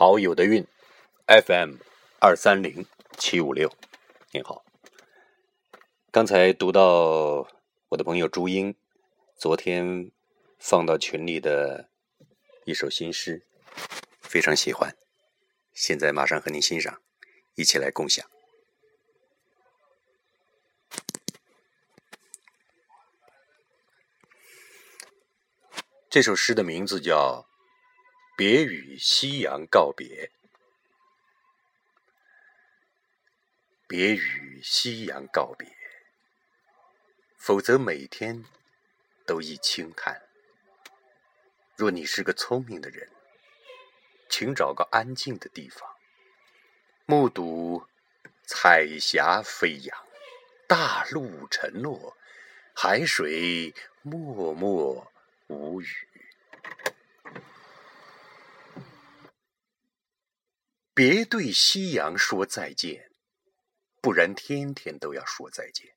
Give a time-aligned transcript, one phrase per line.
[0.00, 0.66] 陶友的韵
[1.26, 1.74] ，FM
[2.20, 2.86] 二三零
[3.18, 3.70] 七五六，
[4.32, 4.64] 您好。
[6.10, 7.46] 刚才读到
[7.90, 8.74] 我的朋友朱英
[9.36, 10.10] 昨天
[10.58, 11.90] 放到群里的
[12.64, 13.46] 一首新诗，
[14.22, 14.96] 非常喜欢，
[15.74, 17.02] 现在马上和您欣赏，
[17.54, 18.26] 一起来共享。
[26.08, 27.49] 这首诗的名字叫。
[28.40, 30.30] 别与夕阳告别，
[33.86, 35.68] 别与夕阳告别，
[37.36, 38.42] 否则每天
[39.26, 40.22] 都已轻叹。
[41.76, 43.10] 若你是个聪明的人，
[44.30, 45.86] 请找个安静的地方，
[47.04, 47.86] 目睹
[48.46, 50.06] 彩霞飞扬，
[50.66, 52.16] 大陆沉落，
[52.72, 55.12] 海水默默
[55.48, 56.09] 无语。
[61.02, 63.10] 别对夕阳说再见，
[64.02, 65.96] 不然天天都要说再见。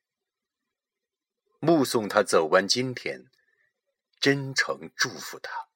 [1.59, 3.29] 目送他走完今天，
[4.21, 5.67] 真诚祝福他，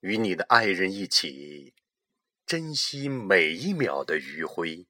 [0.00, 1.72] 与你的爱人一起
[2.44, 4.86] 珍惜每一秒的余晖。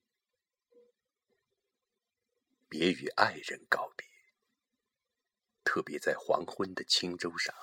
[2.68, 4.04] 别与爱人告别，
[5.62, 7.54] 特别在黄昏的轻舟上，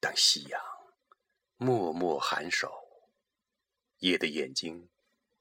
[0.00, 0.60] 当夕阳
[1.56, 2.85] 默默颔首。
[3.98, 4.88] 夜的眼睛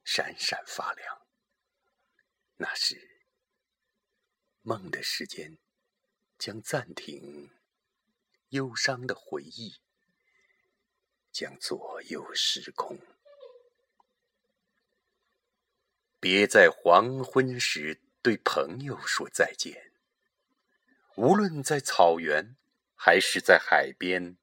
[0.04, 1.22] 闪闪发亮，
[2.58, 3.20] 那时
[4.62, 5.58] 梦的时间
[6.38, 7.52] 将暂停，
[8.50, 9.76] 忧伤的回忆
[11.32, 12.98] 将左右时空。
[16.20, 19.92] 别在黄昏时对朋友说再见，
[21.16, 22.56] 无论在草原
[22.96, 24.38] 还是在海边，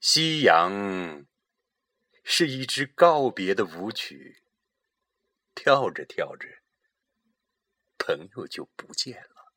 [0.00, 1.26] 夕阳。
[2.22, 4.42] 是一支告别的舞曲，
[5.54, 6.48] 跳着跳着，
[7.98, 9.52] 朋友就不见了。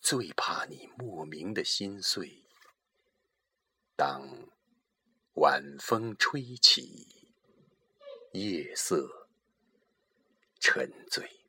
[0.00, 2.42] 最怕你莫名的心碎。
[3.94, 4.50] 当
[5.34, 7.30] 晚风吹起，
[8.32, 9.28] 夜色
[10.58, 11.40] 沉醉。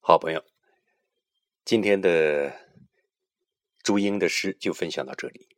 [0.00, 0.44] 好朋友，
[1.64, 2.68] 今天的
[3.82, 5.57] 朱英的诗就分享到这里。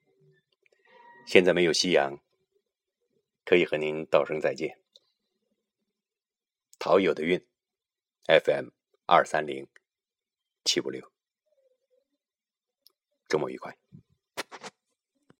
[1.27, 2.21] 现在没有夕阳，
[3.45, 4.79] 可以和您道声再见。
[6.79, 7.47] 陶友的运
[8.27, 8.71] ，FM
[9.07, 9.69] 二三零
[10.65, 11.13] 七五六，
[13.29, 13.77] 周末愉快。